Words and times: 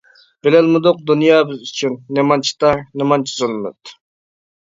بىلەلمىدۇق 0.45 1.01
دۇنيا 1.09 1.35
بىز 1.51 1.59
ئۈچۈن، 1.67 1.97
نېمانچە 2.17 2.55
تار، 2.65 2.81
نېمانچە 3.01 3.35
زۇلمەت. 3.43 3.93